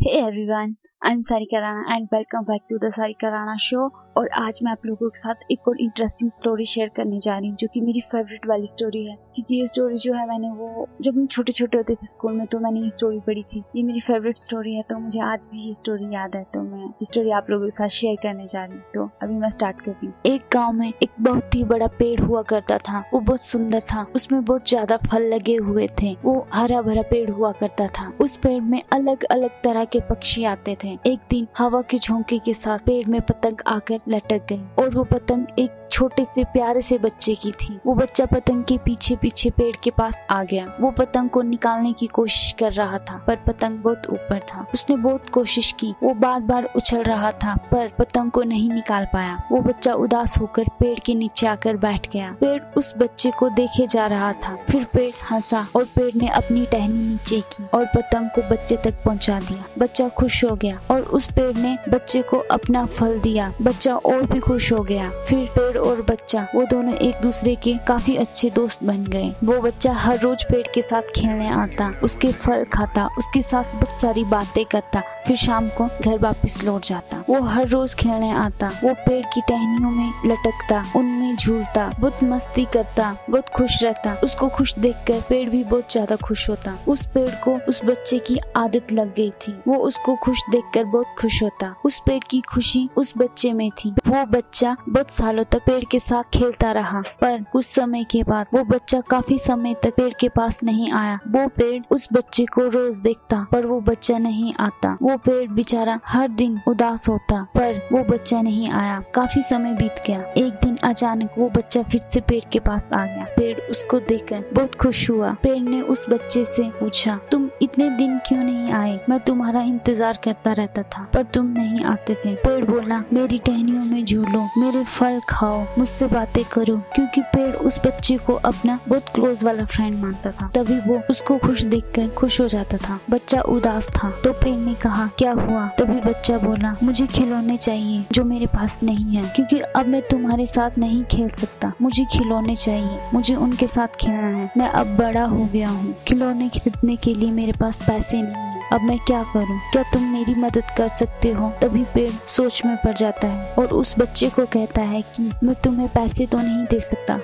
[0.00, 4.58] Hey everyone, I'm Sarika Rana and welcome back to the Sarika Rana show और आज
[4.64, 7.68] मैं आप लोगों के साथ एक और इंटरेस्टिंग स्टोरी शेयर करने जा रही हूँ, जो
[7.74, 11.26] कि मेरी फेवरेट वाली स्टोरी है। क्योंकि ये स्टोरी जो है मैंने वो, जब हम
[11.26, 14.38] छोटे छोटे होते थे स्कूल में तो मैंने ये स्टोरी पढ़ी थी। ये मेरी फेवरेट
[14.38, 17.50] स्टोरी है तो मुझे आज भी ये स्टोरी याद है तो मैं ये स्टोरी आप
[17.50, 20.14] लोगों के साथ शेयर करने जा रही हूँ। तो अभी मैं स्टार्ट कर रही हूँ।
[20.26, 24.06] एक गाँव में एक बहुत ही बड़ा पेड़ हुआ करता था। वो बहुत सुंदर था।
[24.14, 28.36] उसमें बहुत ज़्यादा फल लगे हुए थे। वो हरा भरा पेड़ हुआ करता था। उस
[28.36, 32.54] पेड़ में अलग अलग तरह के पक्षी आते थे। एक दिन हवा के झोंके के
[32.54, 36.98] साथ पेड़ में पतंग आकर लटक गई और वो पतंग एक छोटे से प्यारे से
[36.98, 40.90] बच्चे की थी। वो बच्चा पतंग के पीछे पीछे पेड़ के पास आ गया। वो
[40.90, 45.28] पतंग को निकालने की कोशिश कर रहा था, पर पतंग बहुत ऊपर था। उसने बहुत
[45.28, 49.60] कोशिश की। वो बार बार उछल रहा था, पर पतंग को नहीं निकाल पाया। वो
[49.60, 54.06] बच्चा उदास होकर पेड़ के नीचे आकर बैठ गया। पेड़ उस बच्चे को देखे जा
[54.06, 58.42] रहा था। फिर पेड़ हंसा और पेड़ ने अपनी टहनी नीचे की और पतंग को
[58.50, 62.86] बच्चे तक पहुँचा दिया। बच्चा खुश हो गया और उस पेड़ ने बच्चे को अपना
[62.86, 67.20] फल दिया। बच्चा और भी खुश हो गया। फिर पेड़ और बच्चा, वो दोनों एक
[67.22, 71.48] दूसरे के काफ़ी अच्छे दोस्त बन गए। वो बच्चा हर रोज पेड़ के साथ खेलने
[71.48, 76.58] आता, उसके फल खाता, उसके साथ बहुत सारी बातें करता, फिर शाम को घर वापस
[76.64, 81.88] लौट जाता। वो हर रोज खेलने आता, वो पेड़ की टहनियों में लटकता, उनमें झूलता,
[82.00, 86.76] बहुत मस्ती करता, बहुत खुश रहता। उसको खुश देखकर पेड़ भी बहुत ज़्यादा खुश होता।
[86.88, 91.14] उस पेड़ को उस बच्चे की आदत लग गई थी। वो उसको खुश देखकर बहुत
[91.20, 95.68] खुश होता। उस पेड़ की खुशी उस बच्चे में थी। वो बच्चा बहुत सालों तक
[95.70, 99.94] पेड़ के साथ खेलता रहा, पर कुछ समय के बाद वो बच्चा काफ़ी समय तक
[99.96, 104.16] पेड़ के पास नहीं आया। वो पेड़ उस बच्चे को रोज देखता, पर वो बच्चा
[104.18, 109.42] नहीं आता। वो पेड़ बेचारा हर दिन उदास होता, पर वो बच्चा नहीं आया। काफ़ी
[109.42, 113.26] समय बीत गया। एक दिन अचानक वो बच्चा फिर से पेड़ के पास आ गया।
[113.36, 118.18] पेड़ उसको देखकर बहुत खुश हुआ। पेड़ ने उस बच्चे से पूछा, तुम इतने दिन
[118.18, 119.00] क्यों नहीं आए?
[119.08, 123.84] मैं तुम्हारा इंतज़ार करता रहता था, पर तुम नहीं आते थे। पेड़ बोला, मेरी टहनियों
[123.84, 129.08] में झूलो, मेरे फल खाओ, मुझसे बातें करो। क्योंकि पेड़ उस बच्चे को अपना बहुत
[129.08, 133.40] क्लोज वाला फ्रेंड मानता था। तभी वो उसको खुश देखकर खुश हो जाता था। बच्चा
[133.40, 135.66] उदास था। तो पेड़ ने कहा, क्या हुआ?
[135.68, 140.46] तभी बच्चा बोला, मुझे खिलौने चाहिए, जो मेरे पास नहीं है, क्योंकि अब मैं तुम्हारे
[140.46, 145.24] साथ नहीं खेल सकता। मुझे खिलौने चाहिए, मुझे उनके साथ खेलना है। मैं अब बड़ा
[145.24, 149.22] हो गया हूँ। खिलौने खरीदने के लिए मेरे पास पैसे नहीं है। अब मैं क्या
[149.22, 149.60] करूँ?
[149.72, 151.52] क्या तुम मेरी मदद कर सकते हो?
[151.62, 155.54] तभी पेड़ सोच में पड़ जाता है और उस बच्चे को कहता है कि मैं
[155.54, 157.18] तुम्हें पैसे तो नहीं दे सकता।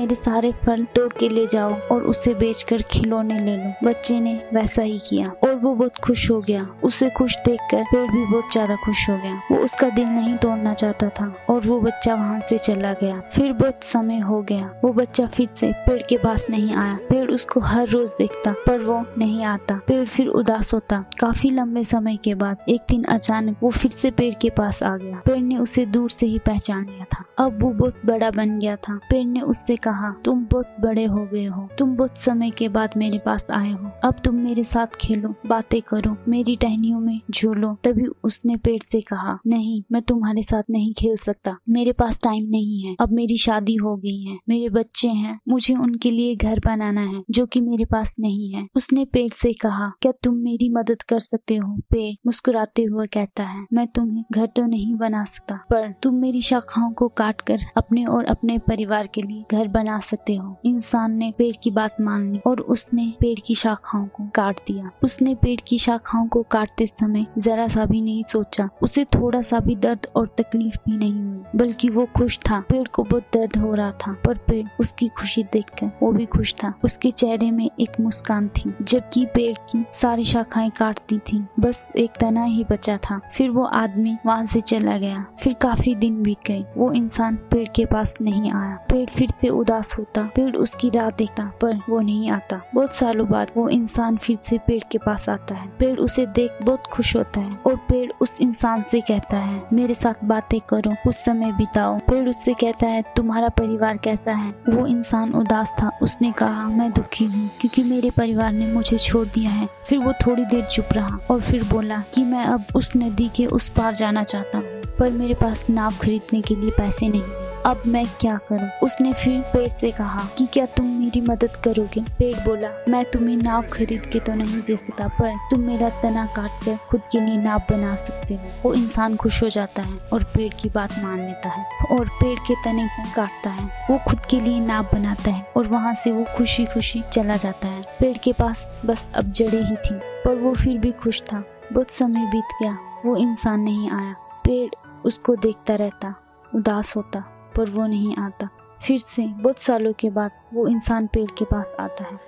[0.00, 4.32] मेरे सारे फल तोड़ के ले जाओ और उसे बेचकर खिलौने ले लो। बच्चे ने
[4.54, 8.52] वैसा ही किया और वो बहुत खुश हो गया। उसे खुश देखकर पेड़ भी बहुत
[8.52, 12.40] ज़्यादा खुश हो गया। वो उसका दिल नहीं तोड़ना चाहता था और वो बच्चा वहाँ
[12.40, 16.46] से चला गया। फिर बहुत समय हो गया। वो बच्चा फिर से पेड़ के पास
[16.50, 21.04] नहीं आया। पेड़ उसको हर रोज देखता, पर वो नहीं आता। पेड़ फिर उदास होता।
[21.20, 24.96] काफ़ी लंबे समय के बाद एक दिन अचानक वो फिर से पेड़ के पास आ
[24.96, 28.58] गया। पेड़ ने उसे दूर से ही पहचान लिया था। अब वो बहुत बड़ा बन
[28.58, 29.88] गया था। पेड़ ने उससे कहा
[30.24, 33.90] तुम बहुत बड़े हो गए हो। तुम बहुत समय के बाद मेरे पास आए हो।
[34.04, 39.00] अब तुम मेरे साथ खेलो, बातें करो, मेरी टहनियों में झूलो। तभी उसने पेड़ से
[39.00, 43.36] कहा, नहीं, मैं तुम्हारे साथ नहीं खेल सकता। मेरे पास टाइम नहीं है। अब मेरी
[43.36, 47.60] शादी हो गई है। मेरे बच्चे हैं। मुझे उनके लिए घर बनाना है, जो कि
[47.60, 51.76] मेरे पास नहीं है। उसने पेड़ से कहा, क्या तुम मेरी मदद कर सकते हो?
[51.90, 56.40] पेड़ मुस्कुराते हुए कहता है, मैं तुम्हें घर तो नहीं बना सकता, पर तुम मेरी
[56.40, 61.12] शाखाओं को काट कर अपने और अपने परिवार के लिए घर बना सकते हो। इंसान
[61.12, 65.34] ने पेड़ की बात मान ली और उसने पेड़ की शाखाओं को काट दिया। उसने
[65.34, 69.76] पेड़ की शाखाओं को काटते समय जरा सा भी नहीं सोचा। उसे थोड़ा सा भी
[69.76, 73.74] दर्द और तकलीफ़ भी नहीं हुई, बल्कि वो खुश था। पेड़ को बहुत दर्द हो
[73.74, 78.00] रहा था, पर पेड़ उसकी खुशी देखकर वो भी खुश था। उसके चेहरे में एक
[78.00, 83.20] मुस्कान थी, जबकि पेड़ की सारी शाखाएँ काटती थी। बस एक तना ही बचा था।
[83.34, 87.68] फिर वो आदमी वहाँ से चला गया। फिर काफ़ी दिन बीत गए। वो इंसान पेड़
[87.68, 92.00] के पास नहीं आया। पेड़ फिर से उदास होता, पेड़ उसकी राह देखता, पर वो
[92.00, 95.98] नहीं आता। बहुत सालों बाद वो इंसान फिर से पेड़ के पास आता है। पेड़
[95.98, 100.24] उसे देख बहुत खुश होता है और पेड़ उस इंसान से कहता है, मेरे साथ
[100.24, 104.50] बातें करो, कुछ समय बिताओ। पेड़ उससे कहता है, तुम्हारा परिवार कैसा है?
[104.68, 109.26] वो इंसान उदास था। उसने कहा, मैं दुखी हूँ, क्योंकि मेरे परिवार ने मुझे छोड़
[109.26, 112.92] दिया है। फिर वो थोड़ी देर चुप रहा और फिर बोला कि, मैं अब उस
[112.96, 117.08] नदी के उस पार जाना चाहता हूँ, पर मेरे पास नाव खरीदने के लिए पैसे
[117.08, 118.68] नहीं अब मैं क्या करूँ?
[118.82, 122.00] उसने फिर पेड़ से कहा कि क्या तुम मेरी मदद करोगे?
[122.18, 126.24] पेड़ बोला, मैं तुम्हें नाव खरीद के तो नहीं दे सकता पर तुम मेरा तना
[126.26, 129.98] काट कर खुद के लिए नाव बना सकते हो। वो इंसान खुश हो जाता है
[130.12, 133.98] और पेड़ की बात मान लेता है और पेड़ के तने को काटता है। वो
[134.08, 137.82] खुद के लिए नाव बनाता है और वहाँ से वो खुशी खुशी चला जाता है।
[138.00, 141.42] पेड़ के पास बस अब जड़े ही थी, पर वो फिर भी खुश था।
[141.72, 144.14] बहुत समय बीत गया, वो इंसान नहीं आया।
[144.44, 144.70] पेड़
[145.04, 146.14] उसको देखता रहता,
[146.54, 147.24] उदास होता।
[147.56, 148.48] पर वो नहीं आता।
[148.82, 152.18] फिर से बहुत सालों के बाद वो इंसान पेड़ के पास आता है।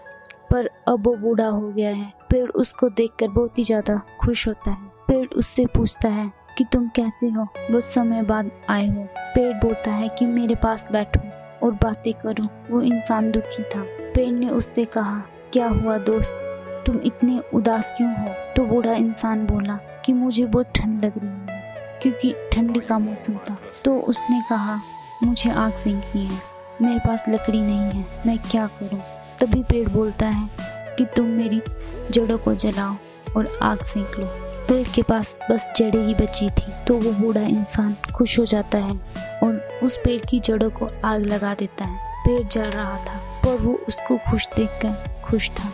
[0.51, 4.71] पर अब वो बूढ़ा हो गया है। पेड़ उसको देखकर बहुत ही ज़्यादा खुश होता
[4.71, 7.45] है। पेड़ उससे पूछता है कि तुम कैसे हो?
[7.45, 11.21] बहुत समय बाद आए हो। पेड़ बोलता है कि मेरे पास बैठो
[11.67, 13.83] और बातें करो। वो इंसान दुखी था।
[14.15, 15.19] पेड़ ने उससे कहा,
[15.53, 16.49] क्या हुआ दोस्त?
[16.87, 18.35] तुम इतने उदास क्यों हो?
[18.57, 23.35] तो बूढ़ा इंसान बोला कि, मुझे बहुत ठंड लग रही है, क्योंकि ठंडी का मौसम
[23.51, 24.81] था। तो उसने कहा
[25.23, 26.41] मुझे आग सेंकनी है।
[26.83, 29.01] मेरे पास लकड़ी नहीं है। मैं क्या करूँ?
[29.41, 30.49] तभी पेड़ बोलता है
[30.97, 31.61] कि तुम मेरी
[32.11, 32.95] जड़ों को जलाओ
[33.37, 34.27] और आग सेंक लो।
[34.69, 38.79] पेड़ के पास बस जड़ें ही बची थी तो वो बूढ़ा इंसान खुश हो जाता
[38.79, 38.97] है
[39.43, 43.63] और उस पेड़ की जड़ों को आग लगा देता है। पेड़ जल रहा था, पर
[43.63, 45.73] वो उसको खुश देखकर खुश था।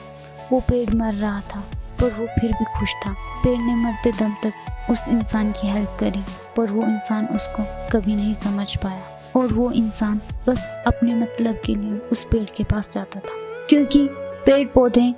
[0.52, 1.60] वो पेड़ मर रहा था,
[2.00, 3.12] पर वो फिर भी खुश था।
[3.44, 6.24] पेड़ ने मरते दम तक उस इंसान की हेल्प करी,
[6.56, 9.02] पर वो इंसान उसको कभी नहीं समझ पाया।
[9.36, 14.08] और वो इंसान बस अपने मतलब के लिए उस पेड़ के पास जाता था। क्योंकि
[14.46, 15.14] पेड़ पौधे,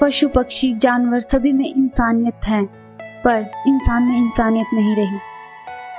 [0.00, 2.64] पशु पक्षी, जानवर सभी में इंसानियत है,
[3.02, 5.18] पर इंसान में इंसानियत नहीं रही।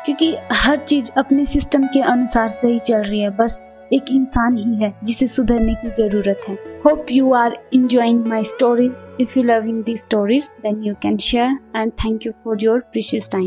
[0.06, 4.58] क्योंकि हर चीज़ अपने सिस्टम के अनुसार से ही चल रही है, बस एक इंसान
[4.58, 9.44] ही है जिसे सुधरने की ज़रूरत है। Hope you are enjoying my stories if you
[9.44, 13.44] loving the stories then you can share and thank you for your precious time